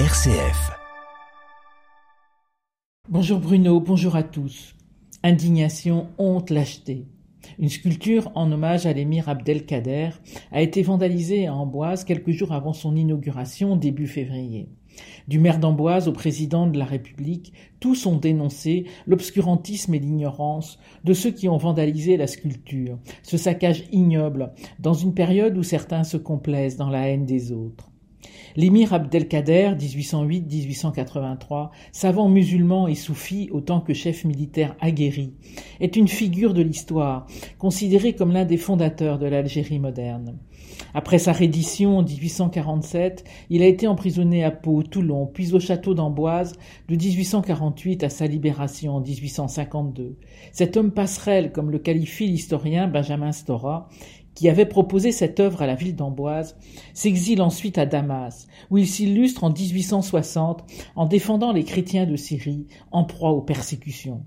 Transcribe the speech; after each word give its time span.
RCF. 0.00 0.72
Bonjour 3.08 3.38
Bruno, 3.38 3.78
bonjour 3.78 4.16
à 4.16 4.24
tous. 4.24 4.74
Indignation, 5.22 6.08
honte, 6.18 6.50
lâcheté. 6.50 7.06
Une 7.60 7.68
sculpture 7.68 8.32
en 8.34 8.50
hommage 8.50 8.86
à 8.86 8.92
l'émir 8.92 9.28
Abdelkader 9.28 10.10
a 10.50 10.62
été 10.62 10.82
vandalisée 10.82 11.46
à 11.46 11.54
Amboise 11.54 12.02
quelques 12.02 12.32
jours 12.32 12.50
avant 12.50 12.72
son 12.72 12.96
inauguration 12.96 13.76
début 13.76 14.08
février. 14.08 14.68
Du 15.28 15.38
maire 15.38 15.60
d'Amboise 15.60 16.08
au 16.08 16.12
président 16.12 16.66
de 16.66 16.76
la 16.76 16.86
République, 16.86 17.52
tous 17.78 18.06
ont 18.06 18.16
dénoncé 18.16 18.86
l'obscurantisme 19.06 19.94
et 19.94 20.00
l'ignorance 20.00 20.80
de 21.04 21.12
ceux 21.12 21.30
qui 21.30 21.48
ont 21.48 21.56
vandalisé 21.56 22.16
la 22.16 22.26
sculpture, 22.26 22.98
ce 23.22 23.36
saccage 23.36 23.84
ignoble 23.92 24.54
dans 24.80 24.94
une 24.94 25.14
période 25.14 25.56
où 25.56 25.62
certains 25.62 26.02
se 26.02 26.16
complaisent 26.16 26.76
dans 26.76 26.90
la 26.90 27.08
haine 27.08 27.26
des 27.26 27.52
autres. 27.52 27.93
L'émir 28.56 28.92
Abdelkader, 28.92 29.72
1808-1883, 29.78 31.70
savant 31.92 32.28
musulman 32.28 32.86
et 32.88 32.94
soufi 32.94 33.48
autant 33.52 33.80
que 33.80 33.94
chef 33.94 34.24
militaire 34.24 34.76
aguerri, 34.80 35.32
est 35.80 35.96
une 35.96 36.08
figure 36.08 36.54
de 36.54 36.62
l'histoire, 36.62 37.26
considéré 37.58 38.14
comme 38.14 38.32
l'un 38.32 38.44
des 38.44 38.56
fondateurs 38.56 39.18
de 39.18 39.26
l'Algérie 39.26 39.78
moderne. 39.78 40.38
Après 40.92 41.18
sa 41.18 41.32
reddition 41.32 41.98
en 41.98 42.02
1847, 42.02 43.24
il 43.50 43.62
a 43.62 43.66
été 43.66 43.86
emprisonné 43.86 44.44
à 44.44 44.50
Pau, 44.50 44.82
Toulon, 44.82 45.26
puis 45.26 45.52
au 45.52 45.60
château 45.60 45.94
d'Amboise 45.94 46.52
de 46.88 46.96
1848 46.96 48.04
à 48.04 48.08
sa 48.08 48.26
libération 48.26 48.96
en 48.96 49.00
1852. 49.00 50.16
Cet 50.52 50.76
homme 50.76 50.92
passerelle, 50.92 51.52
comme 51.52 51.70
le 51.70 51.78
qualifie 51.78 52.28
l'historien 52.28 52.88
Benjamin 52.88 53.32
Stora, 53.32 53.88
qui 54.34 54.48
avait 54.48 54.66
proposé 54.66 55.12
cette 55.12 55.40
œuvre 55.40 55.62
à 55.62 55.66
la 55.66 55.74
ville 55.74 55.96
d'Amboise, 55.96 56.56
s'exile 56.92 57.42
ensuite 57.42 57.78
à 57.78 57.86
Damas, 57.86 58.46
où 58.70 58.78
il 58.78 58.86
s'illustre 58.86 59.44
en 59.44 59.50
1860 59.50 60.64
en 60.96 61.06
défendant 61.06 61.52
les 61.52 61.64
chrétiens 61.64 62.06
de 62.06 62.16
Syrie 62.16 62.66
en 62.90 63.04
proie 63.04 63.30
aux 63.30 63.42
persécutions. 63.42 64.24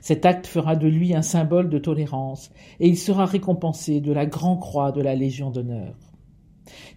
Cet 0.00 0.24
acte 0.24 0.46
fera 0.46 0.76
de 0.76 0.88
lui 0.88 1.14
un 1.14 1.22
symbole 1.22 1.68
de 1.68 1.78
tolérance, 1.78 2.50
et 2.80 2.88
il 2.88 2.96
sera 2.96 3.26
récompensé 3.26 4.00
de 4.00 4.12
la 4.12 4.26
Grand 4.26 4.56
Croix 4.56 4.92
de 4.92 5.02
la 5.02 5.14
Légion 5.14 5.50
d'honneur. 5.50 5.94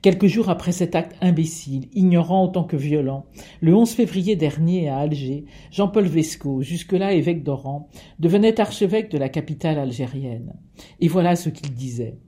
Quelques 0.01 0.27
jours 0.27 0.49
après 0.49 0.71
cet 0.71 0.95
acte 0.95 1.15
imbécile, 1.21 1.89
ignorant 1.93 2.45
autant 2.45 2.63
que 2.63 2.77
violent, 2.77 3.25
le 3.61 3.75
11 3.75 3.89
février 3.89 4.35
dernier 4.35 4.89
à 4.89 4.97
Alger, 4.97 5.45
Jean-Paul 5.71 6.05
Vesco, 6.05 6.61
jusque-là 6.61 7.13
évêque 7.13 7.43
d'Oran, 7.43 7.89
devenait 8.19 8.59
archevêque 8.61 9.09
de 9.09 9.17
la 9.17 9.29
capitale 9.29 9.79
algérienne. 9.79 10.53
Et 10.99 11.07
voilà 11.07 11.35
ce 11.35 11.49
qu'il 11.49 11.73
disait. 11.73 12.19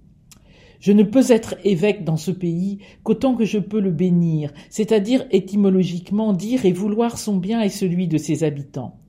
Je 0.80 0.92
ne 0.92 1.04
peux 1.04 1.32
être 1.32 1.56
évêque 1.64 2.04
dans 2.04 2.18
ce 2.18 2.32
pays 2.32 2.80
qu'autant 3.04 3.36
que 3.36 3.46
je 3.46 3.60
peux 3.60 3.80
le 3.80 3.92
bénir, 3.92 4.54
c'est-à-dire 4.70 5.26
étymologiquement 5.32 6.34
dire 6.34 6.66
et 6.66 6.72
vouloir 6.72 7.18
son 7.18 7.38
bien 7.38 7.62
et 7.62 7.70
celui 7.70 8.08
de 8.08 8.18
ses 8.18 8.44
habitants. 8.44 9.00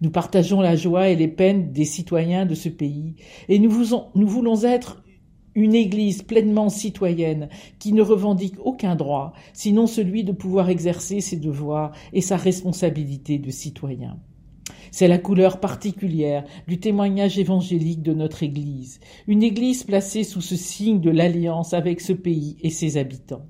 Nous 0.00 0.10
partageons 0.10 0.60
la 0.60 0.76
joie 0.76 1.08
et 1.08 1.16
les 1.16 1.28
peines 1.28 1.72
des 1.72 1.84
citoyens 1.84 2.46
de 2.46 2.54
ce 2.54 2.68
pays, 2.68 3.16
et 3.48 3.58
nous, 3.58 3.70
voulons 3.70 4.62
être 4.62 5.02
une 5.54 5.74
Église 5.74 6.22
pleinement 6.22 6.68
citoyenne 6.68 7.48
qui 7.80 7.92
ne 7.92 8.02
revendique 8.02 8.54
aucun 8.64 8.94
droit, 8.94 9.32
sinon 9.52 9.88
celui 9.88 10.22
de 10.22 10.32
pouvoir 10.32 10.70
exercer 10.70 11.20
ses 11.20 11.36
devoirs 11.36 11.92
et 12.12 12.20
sa 12.20 12.36
responsabilité 12.36 13.38
de 13.38 13.50
citoyen. 13.50 14.18
C'est 14.90 15.08
la 15.08 15.18
couleur 15.18 15.60
particulière 15.60 16.44
du 16.66 16.78
témoignage 16.80 17.38
évangélique 17.38 18.02
de 18.02 18.14
notre 18.14 18.42
Église, 18.42 19.00
une 19.26 19.42
Église 19.42 19.84
placée 19.84 20.24
sous 20.24 20.40
ce 20.40 20.56
signe 20.56 21.00
de 21.00 21.10
l'alliance 21.10 21.74
avec 21.74 22.00
ce 22.00 22.12
pays 22.12 22.56
et 22.62 22.70
ses 22.70 22.96
habitants. 22.96 23.46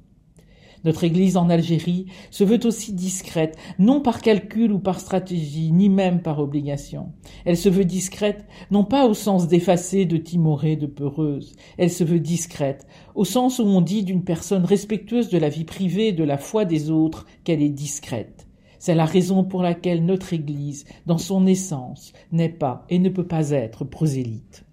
Notre 0.84 1.04
Église 1.04 1.36
en 1.36 1.50
Algérie 1.50 2.06
se 2.30 2.44
veut 2.44 2.64
aussi 2.64 2.92
discrète, 2.92 3.56
non 3.78 4.00
par 4.00 4.20
calcul 4.20 4.72
ou 4.72 4.78
par 4.78 5.00
stratégie, 5.00 5.72
ni 5.72 5.88
même 5.88 6.22
par 6.22 6.38
obligation. 6.38 7.12
Elle 7.44 7.56
se 7.56 7.68
veut 7.68 7.84
discrète, 7.84 8.46
non 8.70 8.84
pas 8.84 9.06
au 9.06 9.14
sens 9.14 9.48
d'effacée, 9.48 10.06
de 10.06 10.16
timorée, 10.16 10.76
de 10.76 10.86
peureuse. 10.86 11.54
Elle 11.78 11.90
se 11.90 12.04
veut 12.04 12.20
discrète, 12.20 12.86
au 13.14 13.24
sens 13.24 13.58
où 13.58 13.64
on 13.64 13.80
dit 13.80 14.04
d'une 14.04 14.24
personne 14.24 14.64
respectueuse 14.64 15.28
de 15.28 15.38
la 15.38 15.48
vie 15.48 15.64
privée 15.64 16.08
et 16.08 16.12
de 16.12 16.24
la 16.24 16.38
foi 16.38 16.64
des 16.64 16.90
autres 16.90 17.26
qu'elle 17.44 17.62
est 17.62 17.68
discrète. 17.68 18.47
C'est 18.78 18.94
la 18.94 19.04
raison 19.04 19.44
pour 19.44 19.62
laquelle 19.62 20.04
notre 20.04 20.32
Église, 20.32 20.84
dans 21.06 21.18
son 21.18 21.46
essence, 21.46 22.12
n'est 22.32 22.48
pas 22.48 22.84
et 22.88 22.98
ne 22.98 23.08
peut 23.08 23.26
pas 23.26 23.50
être 23.50 23.84
prosélyte. 23.84 24.64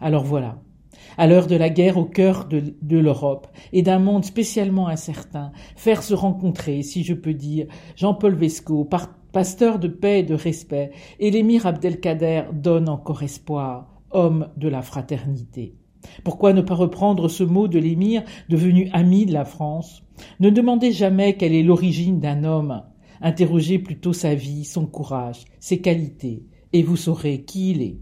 Alors 0.00 0.24
voilà, 0.24 0.58
à 1.16 1.26
l'heure 1.26 1.46
de 1.46 1.56
la 1.56 1.70
guerre 1.70 1.98
au 1.98 2.04
cœur 2.04 2.46
de, 2.46 2.98
l'Europe 2.98 3.48
et 3.72 3.82
d'un 3.82 3.98
monde 3.98 4.24
spécialement 4.24 4.88
incertain, 4.88 5.52
faire 5.76 6.02
se 6.02 6.14
rencontrer, 6.14 6.82
si 6.82 7.04
je 7.04 7.14
peux 7.14 7.34
dire, 7.34 7.66
Jean-Paul 7.96 8.34
Vesco, 8.34 8.88
pasteur 9.32 9.78
de 9.78 9.88
paix 9.88 10.20
et 10.20 10.24
de 10.24 10.34
respect, 10.34 10.90
et 11.20 11.30
l'émir 11.30 11.66
Abdelkader 11.66 12.44
donne 12.52 12.88
encore 12.88 13.22
espoir, 13.22 13.88
homme 14.10 14.48
de 14.56 14.68
la 14.68 14.82
fraternité. 14.82 15.76
Pourquoi 16.24 16.52
ne 16.52 16.62
pas 16.62 16.74
reprendre 16.74 17.28
ce 17.28 17.44
mot 17.44 17.68
de 17.68 17.78
l'émir 17.78 18.24
devenu 18.48 18.90
ami 18.92 19.24
de 19.24 19.32
la 19.32 19.44
France? 19.44 20.02
Ne 20.40 20.50
demandez 20.50 20.92
jamais 20.92 21.36
quelle 21.36 21.54
est 21.54 21.62
l'origine 21.62 22.18
d'un 22.18 22.44
homme, 22.44 22.82
interrogez 23.22 23.78
plutôt 23.78 24.12
sa 24.12 24.34
vie, 24.34 24.64
son 24.64 24.86
courage, 24.86 25.44
ses 25.60 25.80
qualités, 25.80 26.42
et 26.72 26.82
vous 26.82 26.96
saurez 26.96 27.42
qui 27.42 27.70
il 27.70 27.82
est. 27.82 27.98